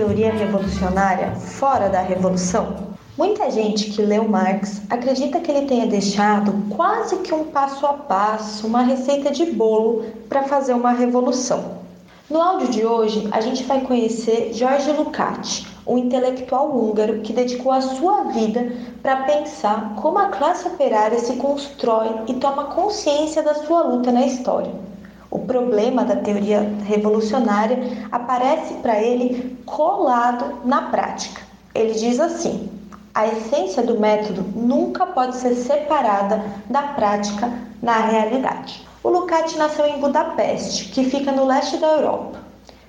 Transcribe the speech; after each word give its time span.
teoria 0.00 0.32
revolucionária 0.32 1.34
fora 1.34 1.90
da 1.90 2.00
revolução? 2.00 2.74
Muita 3.18 3.50
gente 3.50 3.90
que 3.90 4.00
leu 4.00 4.26
Marx 4.26 4.80
acredita 4.88 5.40
que 5.40 5.50
ele 5.50 5.66
tenha 5.66 5.86
deixado 5.86 6.54
quase 6.74 7.16
que 7.16 7.34
um 7.34 7.44
passo 7.44 7.84
a 7.84 7.92
passo, 7.92 8.66
uma 8.66 8.80
receita 8.80 9.30
de 9.30 9.44
bolo 9.52 10.06
para 10.26 10.44
fazer 10.44 10.72
uma 10.72 10.92
revolução. 10.92 11.80
No 12.30 12.40
áudio 12.40 12.68
de 12.68 12.86
hoje, 12.86 13.28
a 13.30 13.42
gente 13.42 13.62
vai 13.64 13.82
conhecer 13.82 14.54
Jorge 14.54 14.90
Lukács, 14.90 15.66
um 15.86 15.98
intelectual 15.98 16.74
húngaro 16.74 17.20
que 17.20 17.34
dedicou 17.34 17.70
a 17.70 17.82
sua 17.82 18.22
vida 18.32 18.72
para 19.02 19.24
pensar 19.24 19.96
como 19.96 20.18
a 20.18 20.28
classe 20.28 20.66
operária 20.66 21.18
se 21.18 21.36
constrói 21.36 22.08
e 22.26 22.34
toma 22.34 22.64
consciência 22.64 23.42
da 23.42 23.52
sua 23.52 23.82
luta 23.82 24.10
na 24.10 24.24
história. 24.24 24.72
O 25.30 25.38
problema 25.38 26.04
da 26.04 26.16
teoria 26.16 26.60
revolucionária 26.84 27.78
aparece 28.10 28.74
para 28.74 29.00
ele 29.00 29.56
colado 29.64 30.60
na 30.64 30.82
prática. 30.90 31.42
Ele 31.72 31.92
diz 31.92 32.18
assim: 32.18 32.68
a 33.14 33.28
essência 33.28 33.82
do 33.82 33.98
método 33.98 34.42
nunca 34.54 35.06
pode 35.06 35.36
ser 35.36 35.54
separada 35.54 36.44
da 36.68 36.82
prática 36.82 37.52
na 37.80 37.98
realidade. 37.98 38.84
O 39.04 39.08
Lukács 39.08 39.56
nasceu 39.56 39.86
em 39.86 40.00
Budapeste, 40.00 40.86
que 40.86 41.04
fica 41.04 41.30
no 41.30 41.46
leste 41.46 41.76
da 41.76 41.86
Europa. 41.86 42.40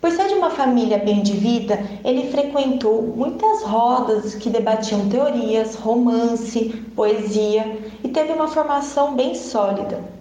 Por 0.00 0.10
ser 0.10 0.28
de 0.28 0.34
uma 0.34 0.50
família 0.50 0.98
bem 0.98 1.22
de 1.22 1.32
vida, 1.32 1.78
ele 2.04 2.30
frequentou 2.30 3.02
muitas 3.02 3.62
rodas 3.62 4.34
que 4.34 4.50
debatiam 4.50 5.08
teorias, 5.08 5.74
romance, 5.74 6.68
poesia 6.94 7.80
e 8.04 8.08
teve 8.08 8.32
uma 8.32 8.46
formação 8.46 9.14
bem 9.14 9.34
sólida. 9.34 10.15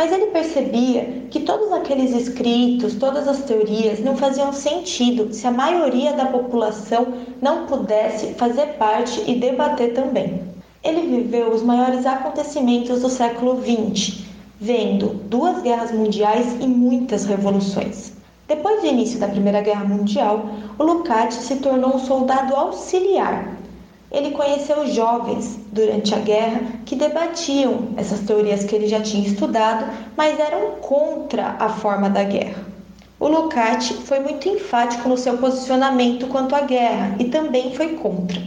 Mas 0.00 0.12
ele 0.12 0.28
percebia 0.28 1.26
que 1.30 1.40
todos 1.40 1.70
aqueles 1.72 2.12
escritos, 2.14 2.94
todas 2.94 3.28
as 3.28 3.42
teorias 3.42 4.00
não 4.00 4.16
faziam 4.16 4.50
sentido 4.50 5.30
se 5.30 5.46
a 5.46 5.50
maioria 5.50 6.14
da 6.14 6.24
população 6.24 7.08
não 7.42 7.66
pudesse 7.66 8.32
fazer 8.32 8.78
parte 8.78 9.22
e 9.30 9.34
debater 9.34 9.92
também. 9.92 10.40
Ele 10.82 11.02
viveu 11.02 11.50
os 11.50 11.62
maiores 11.62 12.06
acontecimentos 12.06 13.02
do 13.02 13.10
século 13.10 13.60
XX, 13.60 14.24
vendo 14.58 15.20
duas 15.28 15.60
guerras 15.60 15.92
mundiais 15.92 16.56
e 16.58 16.66
muitas 16.66 17.26
revoluções. 17.26 18.14
Depois 18.48 18.80
do 18.80 18.86
início 18.86 19.20
da 19.20 19.28
Primeira 19.28 19.60
Guerra 19.60 19.84
Mundial, 19.84 20.46
o 20.78 20.82
Lukács 20.82 21.40
se 21.40 21.56
tornou 21.56 21.96
um 21.96 21.98
soldado 21.98 22.56
auxiliar 22.56 23.59
ele 24.10 24.32
conheceu 24.32 24.86
jovens 24.88 25.58
durante 25.70 26.14
a 26.14 26.18
guerra 26.18 26.60
que 26.84 26.96
debatiam 26.96 27.90
essas 27.96 28.20
teorias 28.20 28.64
que 28.64 28.74
ele 28.74 28.88
já 28.88 29.00
tinha 29.00 29.26
estudado, 29.26 29.86
mas 30.16 30.38
eram 30.38 30.72
contra 30.80 31.56
a 31.58 31.68
forma 31.68 32.10
da 32.10 32.24
guerra. 32.24 32.64
O 33.20 33.28
Lukács 33.28 33.90
foi 34.04 34.18
muito 34.18 34.48
enfático 34.48 35.08
no 35.08 35.16
seu 35.16 35.36
posicionamento 35.38 36.26
quanto 36.26 36.56
à 36.56 36.62
guerra 36.62 37.14
e 37.18 37.26
também 37.26 37.74
foi 37.74 37.94
contra. 37.96 38.42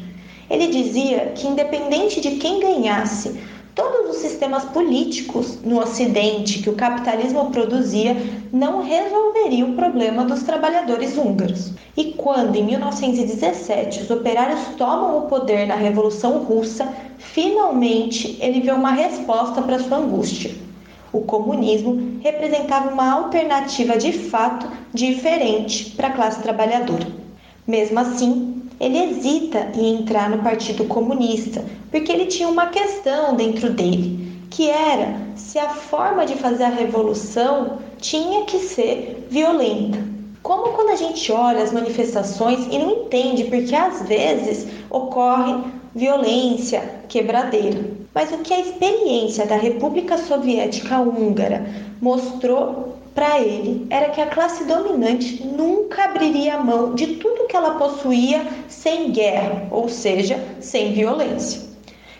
Ele 0.49 0.67
dizia 0.67 1.31
que, 1.35 1.47
independente 1.47 2.19
de 2.19 2.31
quem 2.31 2.59
ganhasse, 2.59 3.39
Todos 3.75 4.11
os 4.11 4.17
sistemas 4.17 4.65
políticos 4.65 5.57
no 5.63 5.79
Ocidente 5.79 6.61
que 6.61 6.69
o 6.69 6.75
capitalismo 6.75 7.49
produzia 7.49 8.15
não 8.51 8.83
resolveriam 8.83 9.71
o 9.71 9.75
problema 9.75 10.23
dos 10.25 10.43
trabalhadores 10.43 11.17
húngaros. 11.17 11.71
E 11.97 12.13
quando, 12.13 12.55
em 12.55 12.63
1917, 12.63 14.01
os 14.01 14.11
operários 14.11 14.59
tomam 14.77 15.17
o 15.17 15.21
poder 15.23 15.65
na 15.65 15.73
Revolução 15.73 16.43
Russa, 16.43 16.87
finalmente 17.17 18.37
ele 18.39 18.61
vê 18.61 18.71
uma 18.71 18.91
resposta 18.91 19.59
para 19.63 19.79
sua 19.79 19.97
angústia. 19.97 20.51
O 21.11 21.21
comunismo 21.21 22.19
representava 22.21 22.91
uma 22.91 23.11
alternativa 23.11 23.97
de 23.97 24.13
fato 24.13 24.67
diferente 24.93 25.91
para 25.95 26.09
a 26.09 26.13
classe 26.13 26.43
trabalhadora. 26.43 27.07
Mesmo 27.67 27.99
assim, 27.99 28.62
ele 28.83 28.97
hesita 28.97 29.71
em 29.75 30.01
entrar 30.01 30.29
no 30.29 30.43
Partido 30.43 30.83
Comunista, 30.85 31.63
porque 31.89 32.11
ele 32.11 32.25
tinha 32.25 32.49
uma 32.49 32.67
questão 32.67 33.35
dentro 33.35 33.71
dele, 33.71 34.37
que 34.49 34.69
era 34.69 35.15
se 35.35 35.57
a 35.57 35.69
forma 35.69 36.25
de 36.25 36.35
fazer 36.35 36.65
a 36.65 36.69
revolução 36.69 37.79
tinha 37.97 38.43
que 38.43 38.59
ser 38.59 39.27
violenta. 39.29 39.99
Como 40.41 40.73
quando 40.73 40.89
a 40.89 40.95
gente 40.95 41.31
olha 41.31 41.63
as 41.63 41.71
manifestações 41.71 42.67
e 42.69 42.77
não 42.77 43.05
entende 43.05 43.45
porque 43.45 43.73
às 43.73 44.01
vezes 44.01 44.67
ocorre 44.89 45.63
violência, 45.95 46.81
quebradeira. 47.07 47.79
Mas 48.13 48.31
o 48.31 48.39
que 48.39 48.53
a 48.53 48.59
experiência 48.59 49.45
da 49.45 49.55
República 49.55 50.17
Soviética 50.17 50.99
Húngara 50.99 51.65
mostrou 52.01 52.97
para 53.13 53.39
ele 53.39 53.85
era 53.89 54.09
que 54.09 54.19
a 54.19 54.27
classe 54.27 54.63
dominante 54.65 55.45
nunca 55.45 56.05
abriria 56.05 56.57
mão 56.57 56.95
de 56.95 57.15
tudo 57.17 57.47
que 57.47 57.55
ela 57.55 57.75
possuía 57.75 58.45
sem 58.67 59.11
guerra, 59.11 59.67
ou 59.71 59.87
seja, 59.87 60.43
sem 60.59 60.93
violência. 60.93 61.73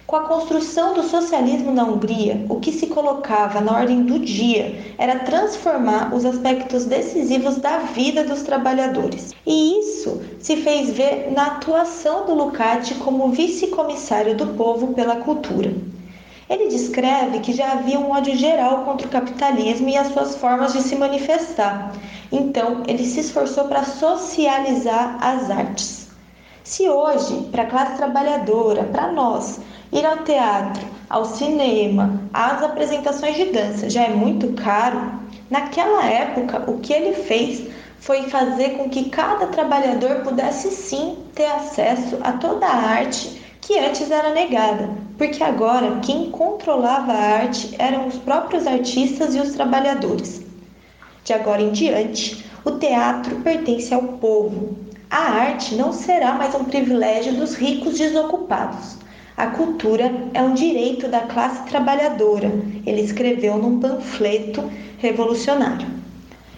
Com 0.06 0.18
a 0.18 0.28
construção 0.28 0.94
do 0.94 1.02
socialismo 1.02 1.72
na 1.72 1.86
Hungria, 1.86 2.46
o 2.48 2.60
que 2.60 2.72
se 2.72 2.88
colocava 2.88 3.60
na 3.60 3.72
ordem 3.72 4.04
do 4.04 4.20
dia 4.20 4.76
era 4.98 5.20
transformar 5.20 6.14
os 6.14 6.24
aspectos 6.24 6.86
decisivos 6.86 7.58
da 7.58 7.80
vida 7.80 8.24
dos 8.24 8.44
trabalhadores. 8.44 9.34
E 9.48 9.80
isso 9.80 10.22
se 10.40 10.58
fez 10.58 10.92
ver 10.92 11.32
na 11.32 11.48
atuação 11.48 12.28
do 12.28 12.36
Lukács 12.36 12.96
como 12.98 13.30
vice-comissário 13.30 14.36
do 14.36 14.48
povo 14.48 14.94
pela 14.94 15.16
cultura. 15.16 15.74
Ele 16.50 16.68
descreve 16.68 17.40
que 17.40 17.54
já 17.54 17.72
havia 17.72 18.00
um 18.00 18.12
ódio 18.12 18.36
geral 18.36 18.84
contra 18.84 19.08
o 19.08 19.10
capitalismo 19.10 19.88
e 19.88 19.98
as 19.98 20.08
suas 20.08 20.36
formas 20.36 20.74
de 20.74 20.82
se 20.82 20.96
manifestar. 20.96 21.94
Então, 22.32 22.84
ele 22.88 23.06
se 23.06 23.22
esforçou 23.22 23.66
para 23.66 23.84
socializar 23.84 25.18
as 25.22 25.50
artes. 25.50 26.08
Se 26.64 26.90
hoje, 26.90 27.50
para 27.52 27.64
a 27.64 27.68
classe 27.68 27.98
trabalhadora, 27.98 28.84
para 28.86 29.12
nós, 29.12 29.60
ir 29.92 30.06
ao 30.06 30.20
teatro, 30.20 30.86
ao 31.10 31.26
cinema, 31.26 32.22
às 32.34 32.64
apresentações 32.64 33.36
de 33.36 33.46
dança 33.46 33.90
já 33.90 34.04
é 34.04 34.10
muito 34.10 34.54
caro, 34.54 35.12
naquela 35.50 36.06
época 36.06 36.64
o 36.70 36.80
que 36.80 36.94
ele 36.94 37.14
fez 37.14 37.68
foi 38.00 38.24
fazer 38.24 38.72
com 38.72 38.90
que 38.90 39.10
cada 39.10 39.48
trabalhador 39.48 40.22
pudesse 40.24 40.72
sim 40.72 41.18
ter 41.36 41.46
acesso 41.46 42.18
a 42.22 42.34
toda 42.34 42.66
a 42.66 42.76
arte 42.76 43.43
que 43.66 43.80
antes 43.80 44.12
era 44.12 44.34
negada, 44.34 44.90
porque 45.18 45.42
agora 45.42 46.00
quem 46.02 46.30
controlava 46.30 47.14
a 47.14 47.16
arte 47.16 47.74
eram 47.80 48.08
os 48.08 48.16
próprios 48.16 48.68
artistas 48.68 49.34
e 49.36 49.40
os 49.40 49.54
trabalhadores. 49.54 50.42
De 51.24 51.32
agora 51.32 51.62
em 51.62 51.72
diante, 51.72 52.44
o 52.66 52.72
teatro 52.72 53.38
pertence 53.38 53.94
ao 53.94 54.04
povo. 54.04 54.76
A 55.10 55.18
arte 55.18 55.76
não 55.76 55.94
será 55.94 56.34
mais 56.34 56.54
um 56.54 56.66
privilégio 56.66 57.36
dos 57.36 57.56
ricos 57.56 57.98
desocupados. 57.98 58.98
A 59.38 59.48
cultura 59.48 60.12
é 60.34 60.42
um 60.42 60.54
direito 60.54 61.08
da 61.08 61.22
classe 61.22 61.64
trabalhadora, 61.64 62.52
ele 62.86 63.02
escreveu 63.02 63.58
num 63.58 63.80
panfleto 63.80 64.70
revolucionário. 64.98 65.88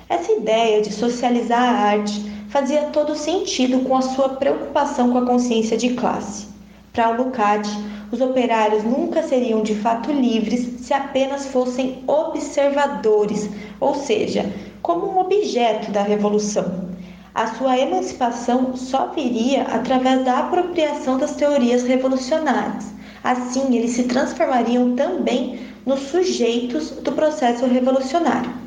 Essa 0.10 0.32
ideia 0.32 0.82
de 0.82 0.92
socializar 0.92 1.62
a 1.62 1.88
arte 1.88 2.20
fazia 2.50 2.86
todo 2.86 3.16
sentido 3.16 3.82
com 3.82 3.96
a 3.96 4.02
sua 4.02 4.30
preocupação 4.30 5.12
com 5.12 5.20
a 5.20 5.26
consciência 5.26 5.78
de 5.78 5.90
classe. 5.94 6.55
Para 6.96 7.12
o 7.12 7.26
Lukács, 7.26 7.78
os 8.10 8.22
operários 8.22 8.86
nunca 8.86 9.22
seriam 9.22 9.62
de 9.62 9.76
fato 9.76 10.14
livres 10.14 10.80
se 10.80 10.94
apenas 10.94 11.48
fossem 11.48 12.02
observadores, 12.08 13.50
ou 13.82 13.94
seja, 13.94 14.50
como 14.82 15.06
um 15.06 15.20
objeto 15.20 15.92
da 15.92 16.02
revolução. 16.02 16.88
A 17.34 17.48
sua 17.48 17.78
emancipação 17.78 18.78
só 18.78 19.08
viria 19.08 19.64
através 19.64 20.24
da 20.24 20.40
apropriação 20.40 21.18
das 21.18 21.36
teorias 21.36 21.84
revolucionárias. 21.84 22.94
Assim, 23.22 23.76
eles 23.76 23.92
se 23.92 24.04
transformariam 24.04 24.96
também 24.96 25.60
nos 25.86 26.00
sujeitos 26.00 26.92
do 26.92 27.12
processo 27.12 27.66
revolucionário. 27.66 28.65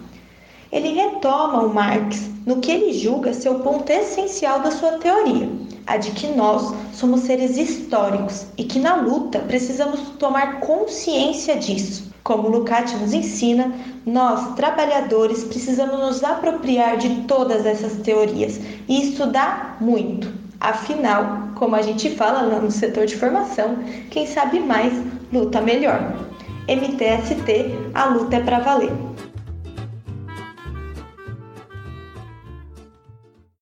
Ele 0.70 0.92
retoma 0.92 1.62
o 1.62 1.72
Marx 1.72 2.30
no 2.46 2.60
que 2.60 2.70
ele 2.70 2.92
julga 2.92 3.32
ser 3.32 3.48
o 3.48 3.60
ponto 3.60 3.90
essencial 3.90 4.60
da 4.60 4.70
sua 4.70 4.98
teoria 4.98 5.48
a 5.88 5.96
de 5.96 6.10
que 6.10 6.26
nós 6.28 6.74
somos 6.92 7.22
seres 7.22 7.56
históricos 7.56 8.46
e 8.58 8.64
que 8.64 8.78
na 8.78 8.96
luta 8.96 9.38
precisamos 9.40 10.00
tomar 10.18 10.60
consciência 10.60 11.56
disso. 11.56 12.12
Como 12.22 12.48
Lukács 12.48 13.00
nos 13.00 13.14
ensina, 13.14 13.72
nós, 14.04 14.54
trabalhadores, 14.54 15.44
precisamos 15.44 15.98
nos 15.98 16.22
apropriar 16.22 16.98
de 16.98 17.22
todas 17.22 17.64
essas 17.64 17.94
teorias 18.02 18.60
e 18.86 19.02
estudar 19.02 19.78
muito. 19.80 20.30
Afinal, 20.60 21.48
como 21.54 21.74
a 21.74 21.80
gente 21.80 22.10
fala 22.10 22.42
lá 22.42 22.60
no 22.60 22.70
setor 22.70 23.06
de 23.06 23.16
formação, 23.16 23.78
quem 24.10 24.26
sabe 24.26 24.60
mais 24.60 24.92
luta 25.32 25.62
melhor. 25.62 26.14
MTST, 26.68 27.92
a 27.94 28.04
luta 28.06 28.36
é 28.36 28.40
para 28.40 28.58
valer. 28.58 28.92